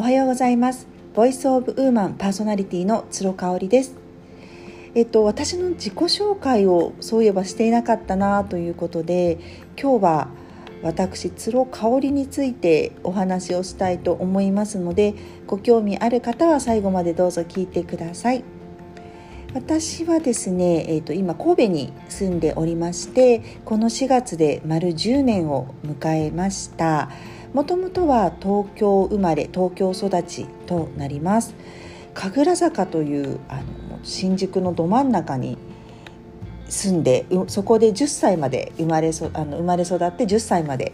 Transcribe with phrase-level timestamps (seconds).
[0.00, 0.86] おはようございます。
[1.14, 3.94] ボイスオブウーマンパーソナリティの鶴香織です。
[4.94, 9.38] えっと私の自己紹介をそういえばしていなかったなということで
[9.78, 10.28] 今日は
[10.82, 15.12] 私鶴香織についてお話をしたいと思いますので
[15.46, 18.42] ご興味ある方は最後までどうぞ聞いてください。
[19.52, 27.10] 私はですね、えー、と今神戸に住んでおりましてこの4月で丸10年を迎えました。
[27.52, 31.54] もともとは東京生まれ東京育ちとなります。
[32.14, 33.62] 神楽坂というあの
[34.02, 35.58] 新宿のど真ん中に
[36.68, 40.92] 住んでそこで10歳まで生まれそあの生まれ育って10歳まで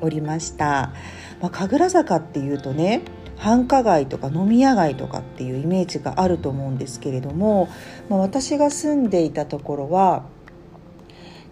[0.00, 0.92] おりました、
[1.40, 3.02] まあ、神楽坂っていうとね
[3.36, 7.68] 繁華街とか飲み屋街とかっていうイメージがあると思うんですけれども、
[8.08, 10.24] まあ、私が住んでいたところは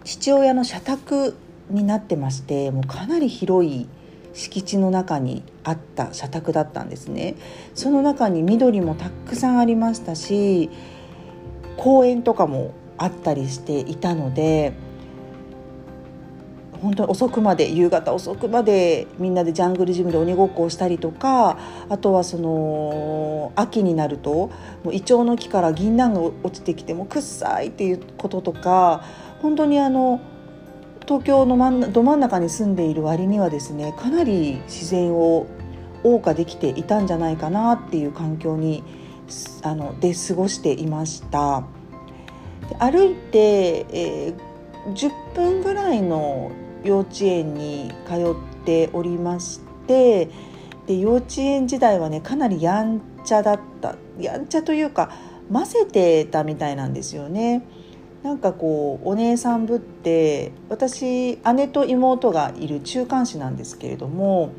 [0.03, 1.35] 父親の社宅
[1.69, 3.87] になってましてもうかなり広い
[4.33, 7.35] 敷地の中にあった社宅だったんですね。
[7.75, 10.69] その中に緑もたくさんありましたし
[11.77, 14.73] 公園とかもあったりしていたので
[16.83, 21.57] 本当に遅くまで夕方遅くまでみんなでジャングルジムで鬼ごっこをしたりとか
[21.89, 24.51] あとはその秋になると
[24.83, 29.05] もうイチョウの木から銀杏が落ちてきてもくっさいっていうこととか
[29.41, 30.19] 本当にあの
[31.07, 35.47] 東京の真んど真ん中に住んでいる割にはですねかなり自然を
[36.03, 38.83] 謳歌できていたんじゃないかなっていう環境に
[39.63, 41.63] あので過ごしていました。
[42.79, 46.51] 歩いて、えー、10分ぐらいの
[46.83, 50.29] 幼稚園に通っておりまして
[50.87, 55.11] で幼稚園時代はねかなりやんちゃだったやんちゃというか
[55.51, 57.67] 混ぜてたみたいなんですよね。
[58.23, 64.53] なんかこうお姉さんぶって私姉と妹がいる中間子なんですけれども、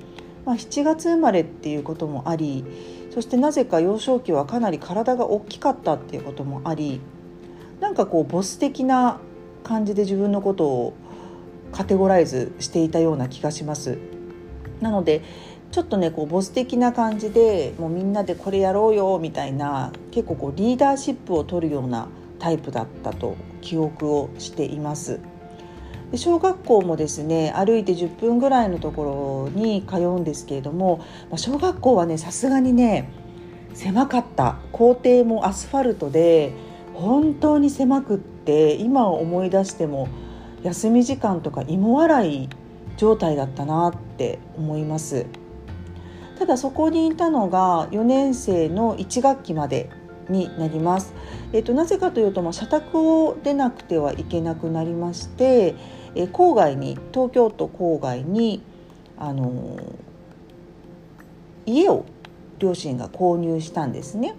[0.45, 2.65] まあ、7月生まれっていうこともあり
[3.11, 7.01] そしてなぜか幼少期はかなり体が大きかったっていうこともあり
[7.81, 9.19] なんかこうボス的な
[9.63, 10.95] 感じで自分のことを
[11.73, 13.99] カテゴライズしていたような気がします。
[14.81, 15.23] なので
[15.73, 22.09] ちょっとねこうボス的な感じでもうみんなでこれやろうよみたいな結構こうリーダーシップを取るような
[22.39, 25.19] タイプだったと記憶をしています。
[26.13, 30.99] で小学校もですね歩いて10分ぐらいのところに通うんですけれども、
[31.29, 33.11] まあ、小学校はねさすがにね
[33.73, 36.53] 狭かった校庭もアスファルトで
[36.93, 40.09] 本当に狭くって今思い出しても
[40.63, 42.49] 休み時間とか芋洗い
[42.97, 45.27] 状態だったなって思います
[46.39, 49.91] ただそこにいたのが4年生の1学期まで
[50.29, 51.15] になります。
[51.53, 55.75] えーと、なぜかというと、まあ、社宅を出なくてはいけなくなりまして、
[56.15, 58.63] え、郊外に東京都郊外に、
[59.19, 62.05] あのー、家を
[62.59, 64.37] 両親が購入したんですね。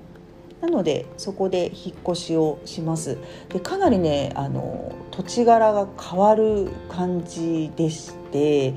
[0.62, 3.17] なのでそこで引っ越しをします
[3.50, 8.73] でかなりねあの土地柄が変わる感じでして、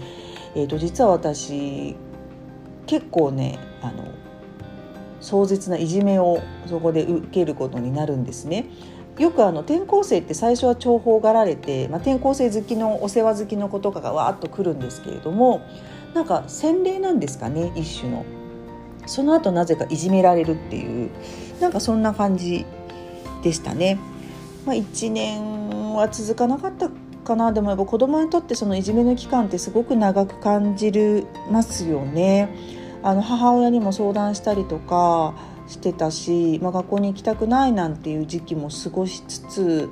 [0.54, 1.96] えーと、実は私
[2.86, 4.04] 結構ねあの
[5.20, 8.66] 壮絶ないじめをそこで受けることになるんですね。
[9.18, 15.62] よくあの転校生って最初は重宝がられて、まあ、転校生好きのお世話好きの子とかがわーっと来るんですけれども
[16.14, 18.24] なんか洗礼なんですかね一種の。
[19.06, 21.10] その後なぜかいじめられるっていう
[21.60, 22.66] なんかそんな感じ
[23.42, 23.98] でしたね。
[24.66, 26.90] まあ、1年は続かなかった
[27.24, 32.77] かなでもやっぱ子供にとってそのいじめの期間ってすごく長く感じるますよね。
[33.02, 35.34] あの母親にも相談したりとか
[35.66, 39.90] してたし、まあ、学校に行きたくないなんていう時期も過ごしつつ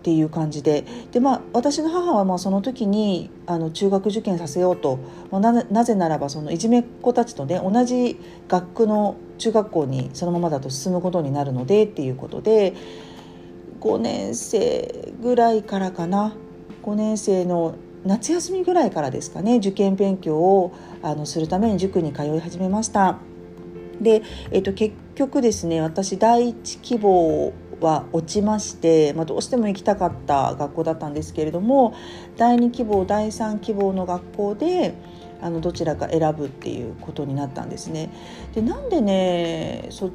[0.00, 0.84] っていう感じで。
[1.12, 4.98] で、まあ、私の母はまあその時にあの中学受験させようと、
[5.30, 12.74] まあ、なぜならばそのいじめっ子たちとね同じ学区の中学校にそのままだと進むことになるのでっていうことで
[13.80, 16.34] 5年生ぐらいからかな。
[16.82, 23.18] 5年生の夏休みぐらいからですかね受験勉強をあのするために塾に通い始めました。
[24.00, 31.94] で、えっと、結局ですね私第一希望は落ちまして、まあ、どうしても行きたかった学校だったんですけれども
[32.36, 34.94] 第2希望第3希望の学校で
[35.40, 38.10] あのどちらか選ぶっていうことになったんですね。
[38.54, 40.10] でなんでねそっ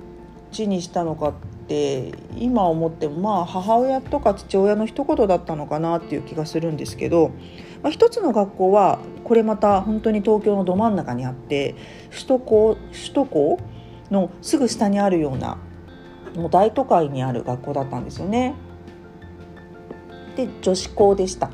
[0.51, 1.33] ちにしたのか
[1.69, 7.29] って今思ってもまあ母親とか父親の一言だったのかなっていう気がするんですけど、
[7.83, 11.75] まあ、一つの学校はこれまた本当に東京のど真ん中にあって
[12.09, 13.59] 首都高首都高
[14.09, 15.59] のすぐ下にあるような
[16.35, 18.55] もう大都会にある学校だったんですよね。
[20.35, 21.51] で女子校でした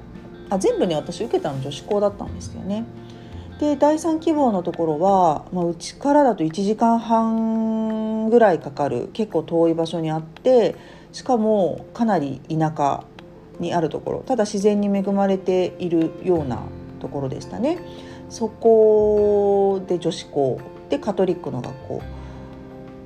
[0.50, 2.86] あ全部ね私受けたの女子校だったんですよね。
[3.60, 10.76] で第3希望のところは、まあ、うちからだと1時間半ぐらいかかる結構遠い場所にあって
[11.14, 13.06] しかもかなり田舎
[13.60, 14.24] にあるところ。
[14.24, 16.64] ただ自然に恵まれているような
[17.00, 17.80] ところでしたね。
[18.30, 20.60] そこで女子校
[20.90, 22.02] でカトリックの学校。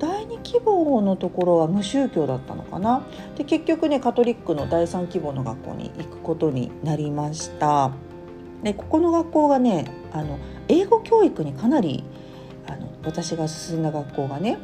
[0.00, 3.06] 第2希望のところは無宗教だったのかな。
[3.36, 7.92] で結局ねカトリックの第3希望の学校に行くことになりました。
[8.62, 12.04] でここの学校がねあの英語教育にかなり
[12.66, 14.58] あの私が進んだ学校がね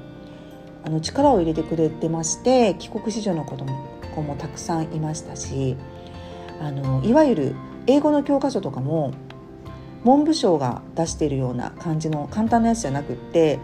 [0.85, 5.77] あの力を入れてくれてまして帰国子女の子供子もたくさんいましたし
[6.61, 7.57] あのいわゆる
[7.87, 9.13] 英語の教科書とかも
[10.05, 13.59] 文部省が出しているような感じの簡単なやつじゃなくって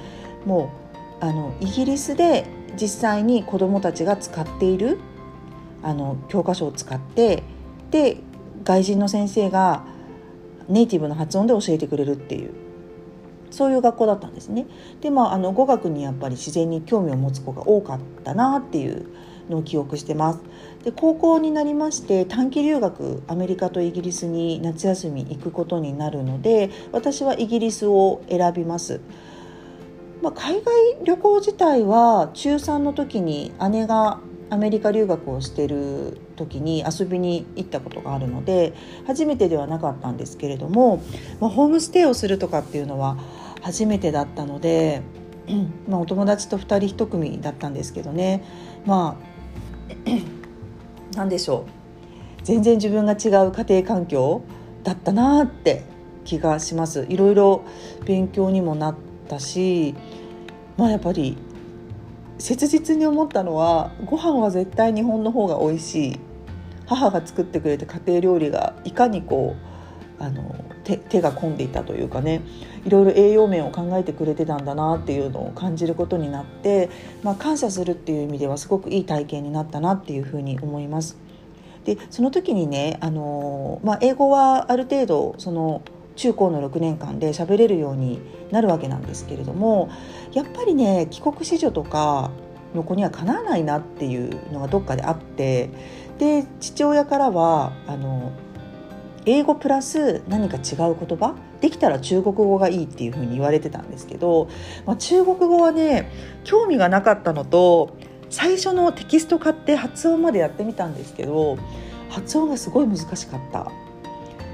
[0.45, 0.73] も
[1.21, 2.47] うあのイギリスで
[2.81, 4.99] 実際に子どもたちが使っている
[5.83, 7.43] あの教科書を使って
[7.91, 8.19] で
[8.65, 9.85] 外人の先生が
[10.69, 12.51] ネイティブの発音で教えてくれるっていう
[13.51, 14.67] そういう学校だったんですね。
[15.01, 19.07] でまああの語学にやっぱり自然に興味を持つ子が多かったなっていう
[19.51, 20.41] のを記憶してます。
[20.85, 29.01] で高校になりまして短期留学アメリカとイギリスに夏休み行くことになるので私はイギリスを選びます。
[30.23, 30.65] まあ、海外
[31.05, 34.21] 旅行自体は中3の時に姉が
[34.53, 38.75] アメリカ留学をしてる時に遊びに行ったことがあるので
[39.07, 41.03] 初めてではなかったんですけれども、
[41.41, 43.17] まあ、ホームステイをするとかっていうのは
[43.63, 45.01] 初めてだったので、
[45.89, 48.45] まあ、お友達と2人1組だったんですけどね。
[48.85, 49.25] まあ
[51.17, 52.45] 何でしょう。
[52.45, 54.43] 全然自分が違う家庭環境
[54.85, 55.85] だったなって
[56.27, 57.07] 気がします。
[57.09, 57.63] いろいろ
[58.05, 58.97] 勉強にもなっ
[59.29, 59.95] たし
[60.77, 61.39] まあやっぱり
[62.43, 66.21] 切実に思ったのはご飯は絶対日本の方が美味しい
[66.87, 69.55] 母が作ってくれた家庭料理がいかにこ
[70.19, 72.43] うあの手手が込んでいたというかね
[72.85, 76.91] いろいろ栄養面を考えてくれてたんだなっていうのを感じることになって、
[77.23, 81.17] まあ、感謝するっていう意味ではすごくいい体験になったなっていうふうに思います。
[81.85, 85.83] でその時にねあの、まあ、英語はある程度その
[86.17, 88.21] 中高の6年間で喋れるように
[88.51, 89.91] なるわけなんですけれども
[90.33, 92.31] やっぱりね帰国子女とか
[92.75, 95.71] の子にはかなわないなっていうのがどっかであって
[96.19, 98.33] で父親からはあの
[99.25, 101.37] 英語プラス何か違う言葉？
[101.61, 104.49] できたら中国語がいいっていうふうに言われてたんですけど、
[104.85, 106.11] まあ、中国語はね
[106.43, 107.97] 興味がなかったのと
[108.31, 111.57] 最初のテキスト買って発音までやってみたんですけど
[112.11, 113.71] 発音がすごい難しかった。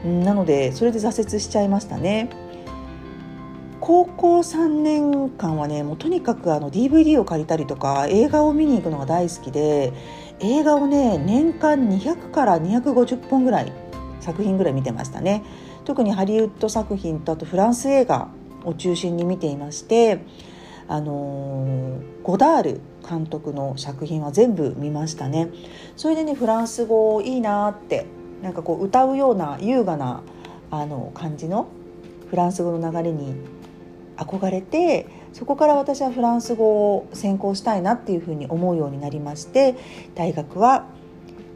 [0.04, 2.30] なのでそれで挫折しちゃいましたね。
[3.80, 9.92] 高校3年間はねもうとにかくあの DVD を借りたりとか映画を見に行くのが大好きで
[10.40, 13.72] 映画をね年間200から250本ぐらい
[14.20, 15.42] 作品ぐらい見てましたね。
[15.84, 18.28] 特にハリウッド作品とあとフランス映画
[18.64, 20.20] を中心に見ていまして
[20.86, 25.48] あのー、ゴダール監督の作品は全部見ましたね。
[25.96, 28.06] それでねフランス語いいなって
[28.42, 30.22] なんかこう歌うような優雅な
[30.70, 31.68] あの感じの
[32.30, 33.34] フランス語の流れに
[34.16, 39.76] 憧れてそこから私はフランス語を専攻したいなっていうふうに思うようになりまして
[40.14, 40.86] 大学は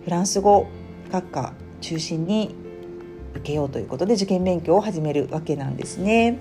[0.04, 0.66] フランス語
[1.10, 2.54] 学科中心に
[3.34, 6.38] 受けようということで受験勉強を始めるわけなんですね。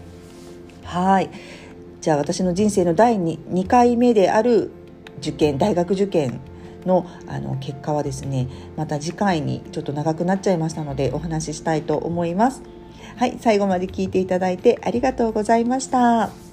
[0.84, 1.30] はい
[2.02, 4.72] じゃあ私の人生の第 2, 2回目である
[5.20, 6.40] 受験大学受験
[6.86, 8.48] のあの結果はですね
[8.78, 12.62] また次回にちょっと長くなっちゃいましたのでお話ししたいと思います。
[13.18, 16.51] はい最後まで聞いていただいてありがとうございました。